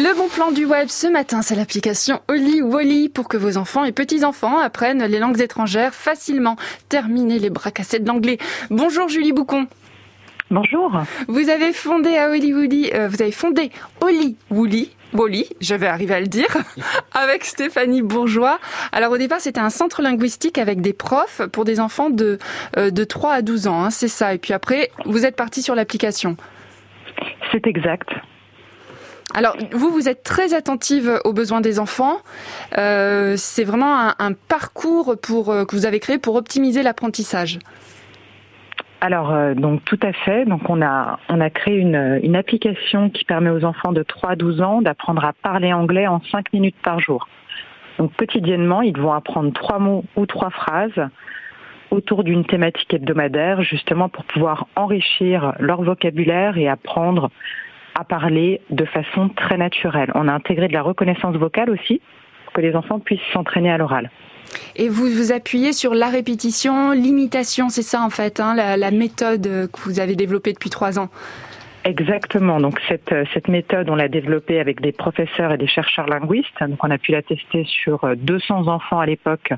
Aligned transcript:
Le 0.00 0.16
bon 0.16 0.28
plan 0.28 0.52
du 0.52 0.64
web 0.64 0.86
ce 0.86 1.08
matin, 1.08 1.42
c'est 1.42 1.56
l'application 1.56 2.20
Oli 2.28 2.62
Wally 2.62 3.08
pour 3.08 3.26
que 3.26 3.36
vos 3.36 3.56
enfants 3.56 3.82
et 3.82 3.90
petits-enfants 3.90 4.60
apprennent 4.60 5.02
les 5.04 5.18
langues 5.18 5.40
étrangères 5.40 5.92
facilement. 5.92 6.54
Terminez 6.88 7.40
les 7.40 7.50
bras 7.50 7.72
cassés 7.72 7.98
de 7.98 8.06
l'anglais. 8.06 8.38
Bonjour 8.70 9.08
Julie 9.08 9.32
Boucon. 9.32 9.66
Bonjour. 10.52 11.02
Vous 11.26 11.48
avez 11.48 11.72
fondé 11.72 12.16
à 12.16 12.30
Oli 12.30 12.54
Woolly, 12.54 12.92
euh, 12.94 13.08
vous 13.08 13.20
avez 13.20 13.32
fondé 13.32 13.72
Oli 14.00 14.36
Woolly, 14.52 14.94
Wally, 15.14 15.48
je 15.60 15.74
vais 15.74 15.88
arriver 15.88 16.14
à 16.14 16.20
le 16.20 16.28
dire, 16.28 16.56
avec 17.12 17.44
Stéphanie 17.44 18.02
Bourgeois. 18.02 18.60
Alors 18.92 19.10
au 19.10 19.18
départ, 19.18 19.40
c'était 19.40 19.58
un 19.58 19.70
centre 19.70 20.00
linguistique 20.00 20.58
avec 20.58 20.80
des 20.80 20.92
profs 20.92 21.42
pour 21.50 21.64
des 21.64 21.80
enfants 21.80 22.10
de, 22.10 22.38
euh, 22.76 22.92
de 22.92 23.02
3 23.02 23.32
à 23.32 23.42
12 23.42 23.66
ans, 23.66 23.82
hein, 23.82 23.90
c'est 23.90 24.06
ça. 24.06 24.32
Et 24.32 24.38
puis 24.38 24.52
après, 24.52 24.92
vous 25.06 25.26
êtes 25.26 25.34
parti 25.34 25.60
sur 25.60 25.74
l'application. 25.74 26.36
C'est 27.50 27.66
exact. 27.66 28.10
Alors, 29.34 29.56
vous, 29.72 29.90
vous 29.90 30.08
êtes 30.08 30.22
très 30.22 30.54
attentive 30.54 31.20
aux 31.24 31.32
besoins 31.32 31.60
des 31.60 31.78
enfants. 31.78 32.16
Euh, 32.78 33.34
c'est 33.36 33.64
vraiment 33.64 34.10
un, 34.18 34.32
parcours 34.32 35.16
pour, 35.20 35.50
euh, 35.50 35.64
que 35.64 35.76
vous 35.76 35.84
avez 35.84 36.00
créé 36.00 36.18
pour 36.18 36.34
optimiser 36.36 36.82
l'apprentissage. 36.82 37.58
Alors 39.00 39.32
euh, 39.32 39.54
donc 39.54 39.84
tout 39.84 39.98
à 40.02 40.12
fait. 40.12 40.44
Donc 40.44 40.68
on 40.68 40.82
a 40.82 41.20
on 41.28 41.40
a 41.40 41.50
créé 41.50 41.76
une, 41.76 42.18
une 42.22 42.34
application 42.34 43.10
qui 43.10 43.24
permet 43.24 43.50
aux 43.50 43.64
enfants 43.64 43.92
de 43.92 44.02
3 44.02 44.30
à 44.30 44.36
12 44.36 44.60
ans 44.60 44.82
d'apprendre 44.82 45.24
à 45.24 45.32
parler 45.34 45.72
anglais 45.72 46.08
en 46.08 46.20
5 46.32 46.52
minutes 46.52 46.74
par 46.82 46.98
jour. 46.98 47.28
Donc 47.98 48.12
quotidiennement, 48.16 48.82
ils 48.82 48.98
vont 48.98 49.12
apprendre 49.12 49.52
trois 49.52 49.78
mots 49.78 50.04
ou 50.16 50.26
trois 50.26 50.50
phrases 50.50 51.08
autour 51.90 52.24
d'une 52.24 52.44
thématique 52.44 52.92
hebdomadaire 52.92 53.62
justement 53.62 54.08
pour 54.08 54.24
pouvoir 54.24 54.66
enrichir 54.76 55.54
leur 55.58 55.82
vocabulaire 55.82 56.58
et 56.58 56.68
apprendre 56.68 57.30
à 57.98 58.04
parler 58.04 58.60
de 58.70 58.84
façon 58.84 59.28
très 59.28 59.56
naturelle. 59.56 60.12
On 60.14 60.28
a 60.28 60.32
intégré 60.32 60.68
de 60.68 60.72
la 60.72 60.82
reconnaissance 60.82 61.34
vocale 61.34 61.68
aussi 61.68 62.00
pour 62.44 62.52
que 62.52 62.60
les 62.60 62.76
enfants 62.76 63.00
puissent 63.00 63.28
s'entraîner 63.32 63.72
à 63.72 63.76
l'oral. 63.76 64.10
Et 64.76 64.88
vous 64.88 65.06
vous 65.06 65.32
appuyez 65.32 65.72
sur 65.72 65.94
la 65.94 66.08
répétition, 66.08 66.92
l'imitation, 66.92 67.68
c'est 67.68 67.82
ça 67.82 68.02
en 68.02 68.10
fait, 68.10 68.38
hein, 68.38 68.54
la, 68.54 68.76
la, 68.76 68.92
méthode 68.92 69.42
que 69.42 69.80
vous 69.84 69.98
avez 69.98 70.14
développée 70.14 70.52
depuis 70.52 70.70
trois 70.70 70.98
ans. 70.98 71.08
Exactement. 71.84 72.60
Donc 72.60 72.80
cette, 72.88 73.12
cette 73.34 73.48
méthode, 73.48 73.90
on 73.90 73.96
l'a 73.96 74.08
développée 74.08 74.60
avec 74.60 74.80
des 74.80 74.92
professeurs 74.92 75.52
et 75.52 75.58
des 75.58 75.66
chercheurs 75.66 76.06
linguistes. 76.06 76.60
Donc 76.60 76.82
on 76.84 76.90
a 76.90 76.98
pu 76.98 77.10
la 77.12 77.22
tester 77.22 77.64
sur 77.64 78.08
200 78.16 78.68
enfants 78.68 79.00
à 79.00 79.06
l'époque 79.06 79.52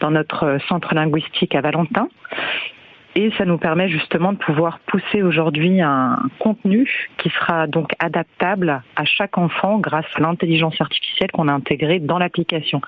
dans 0.00 0.10
notre 0.10 0.58
centre 0.68 0.94
linguistique 0.94 1.54
à 1.54 1.60
Valentin. 1.60 2.08
Et 3.16 3.30
ça 3.38 3.44
nous 3.44 3.58
permet 3.58 3.88
justement 3.88 4.32
de 4.32 4.38
pouvoir 4.38 4.80
pousser 4.80 5.22
aujourd'hui 5.22 5.80
un 5.80 6.18
contenu 6.40 7.08
qui 7.16 7.30
sera 7.30 7.68
donc 7.68 7.92
adaptable 8.00 8.82
à 8.96 9.04
chaque 9.04 9.38
enfant 9.38 9.78
grâce 9.78 10.06
à 10.16 10.20
l'intelligence 10.20 10.80
artificielle 10.80 11.30
qu'on 11.30 11.46
a 11.46 11.52
intégrée 11.52 12.00
dans 12.00 12.18
l'application. 12.18 12.80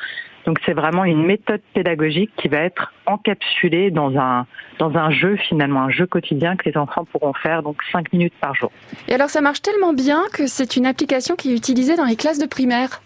Donc 0.44 0.58
c'est 0.64 0.72
vraiment 0.72 1.04
une 1.04 1.24
méthode 1.24 1.60
pédagogique 1.74 2.30
qui 2.36 2.48
va 2.48 2.58
être 2.58 2.92
encapsulée 3.06 3.90
dans 3.90 4.16
un 4.16 4.46
dans 4.78 4.96
un 4.96 5.10
jeu 5.10 5.36
finalement, 5.36 5.82
un 5.82 5.90
jeu 5.90 6.06
quotidien 6.06 6.56
que 6.56 6.68
les 6.68 6.76
enfants 6.76 7.04
pourront 7.04 7.32
faire 7.32 7.62
donc 7.62 7.76
5 7.92 8.12
minutes 8.12 8.34
par 8.40 8.54
jour. 8.54 8.70
Et 9.08 9.14
alors 9.14 9.30
ça 9.30 9.40
marche 9.40 9.62
tellement 9.62 9.92
bien 9.92 10.22
que 10.32 10.46
c'est 10.46 10.76
une 10.76 10.86
application 10.86 11.36
qui 11.36 11.52
est 11.52 11.56
utilisée 11.56 11.96
dans 11.96 12.04
les 12.04 12.16
classes 12.16 12.38
de 12.38 12.46
primaire. 12.46 13.00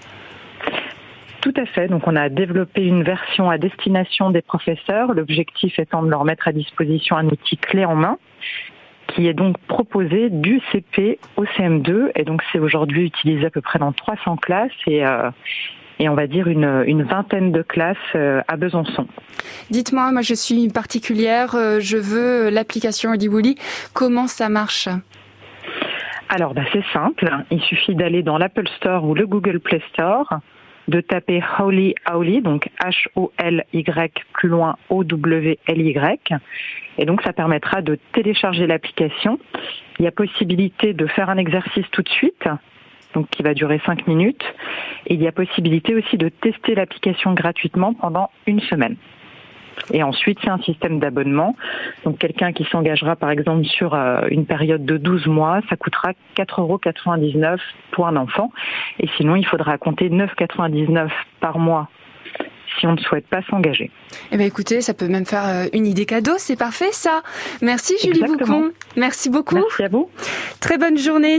Tout 1.41 1.55
à 1.57 1.65
fait. 1.67 1.89
Donc, 1.89 2.07
on 2.07 2.17
a 2.17 2.29
développé 2.29 2.85
une 2.85 3.03
version 3.03 3.49
à 3.51 3.57
destination 3.57 4.31
des 4.31 4.43
professeurs. 4.43 5.15
L'objectif 5.15 5.79
étant 5.79 6.03
de 6.03 6.11
leur 6.11 6.25
mettre 6.25 6.49
à 6.49 6.53
disposition 6.53 7.17
un 7.17 7.27
outil 7.27 7.57
clé 7.57 7.85
en 7.85 7.95
main 7.95 8.19
qui 9.15 9.27
est 9.27 9.35
donc 9.35 9.59
proposé 9.67 10.31
du 10.31 10.61
CP 10.71 11.19
au 11.37 11.45
CM2 11.45 12.11
et 12.15 12.25
donc 12.25 12.43
c'est 12.53 12.59
aujourd'hui 12.59 13.07
utilisé 13.07 13.47
à 13.47 13.51
peu 13.51 13.61
près 13.61 13.79
dans 13.79 13.93
300 13.93 14.37
classes 14.37 14.71
et 14.87 15.05
euh, 15.05 15.31
et 15.99 16.09
on 16.09 16.15
va 16.15 16.27
dire 16.27 16.49
une, 16.49 16.85
une 16.87 17.03
vingtaine 17.03 17.53
de 17.53 17.61
classes 17.61 17.97
euh, 18.15 18.41
à 18.49 18.57
Besançon. 18.57 19.07
Dites-moi, 19.71 20.13
moi 20.13 20.23
je 20.23 20.33
suis 20.33 20.69
particulière, 20.69 21.55
euh, 21.55 21.79
je 21.79 21.99
veux 21.99 22.49
l'application 22.49 23.11
Woolly. 23.11 23.57
Comment 23.93 24.27
ça 24.27 24.49
marche? 24.49 24.89
Alors 26.31 26.55
bah, 26.55 26.63
c'est 26.73 26.85
simple, 26.93 27.29
il 27.51 27.61
suffit 27.61 27.95
d'aller 27.95 28.23
dans 28.23 28.39
l'Apple 28.39 28.69
Store 28.79 29.05
ou 29.05 29.15
le 29.15 29.27
Google 29.27 29.61
Play 29.61 29.83
Store 29.93 30.41
de 30.89 31.01
taper 31.01 31.43
Holy 31.59 31.95
Howly, 32.07 32.43
donc 32.43 32.69
H-O-L-Y 32.81 34.13
plus 34.33 34.49
loin 34.49 34.77
O-W-L-Y. 34.89 36.19
Et 36.99 37.05
donc 37.05 37.23
ça 37.23 37.33
permettra 37.33 37.83
de 37.83 37.99
télécharger 38.13 38.67
l'application. 38.67 39.39
Il 39.99 40.05
y 40.05 40.09
a 40.09 40.13
possibilité 40.13 40.93
de 40.93 41.07
faire 41.07 41.31
un 41.31 41.37
exercice 41.37 41.87
tout 41.93 42.03
de 42.03 42.09
suite, 42.09 42.49
donc 43.15 43.29
qui 43.31 43.43
va 43.43 43.55
durer 43.55 43.81
5 43.85 44.07
minutes. 44.07 44.45
Et 45.07 45.15
il 45.15 45.23
y 45.23 45.29
a 45.29 45.33
possibilité 45.33 45.95
aussi 45.95 46.17
de 46.17 46.29
tester 46.29 46.75
l'application 46.75 47.35
gratuitement 47.35 47.95
pendant 47.95 48.31
une 48.47 48.61
semaine. 48.61 48.97
Et 49.93 50.03
ensuite, 50.03 50.39
c'est 50.43 50.51
un 50.51 50.59
système 50.59 50.99
d'abonnement. 50.99 51.57
Donc, 52.05 52.19
quelqu'un 52.19 52.53
qui 52.53 52.65
s'engagera, 52.65 53.17
par 53.17 53.31
exemple, 53.31 53.65
sur 53.65 53.95
euh, 53.95 54.23
une 54.31 54.47
période 54.47 54.85
de 54.85 54.97
12 54.97 55.27
mois, 55.27 55.61
ça 55.69 55.77
coûtera 55.77 56.13
4,99 56.37 56.61
euros 56.61 56.81
pour 57.93 58.07
un 58.07 58.17
enfant. 58.17 58.53
Et 58.99 59.09
sinon, 59.17 59.37
il 59.37 59.47
faudra 59.47 59.79
compter 59.79 60.09
9,99 60.09 61.09
par 61.41 61.59
mois 61.59 61.89
si 62.79 62.87
on 62.87 62.93
ne 62.93 62.99
souhaite 62.99 63.27
pas 63.27 63.43
s'engager. 63.51 63.91
Eh 64.33 64.37
bien, 64.37 64.47
écoutez, 64.47 64.81
ça 64.81 64.95
peut 64.95 65.09
même 65.09 65.27
faire 65.27 65.47
euh, 65.47 65.67
une 65.73 65.87
idée 65.87 66.07
cadeau. 66.07 66.33
C'est 66.39 66.57
parfait, 66.57 66.91
ça. 66.93 67.23
Merci, 67.63 67.95
Julie 68.03 68.23
Boucon. 68.23 68.71
Merci 68.97 69.31
beaucoup. 69.31 69.57
Merci 69.57 69.83
à 69.85 69.89
vous. 69.89 70.11
Très 70.61 70.79
bonne 70.79 70.99
journée. 70.99 71.39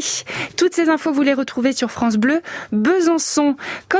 Toutes 0.57 0.73
ces 0.73 0.89
infos, 0.89 1.11
vous 1.11 1.21
les 1.21 1.33
retrouvez 1.33 1.73
sur 1.73 1.91
France 1.91 2.17
Bleu 2.17 2.41
Besançon. 2.71 3.55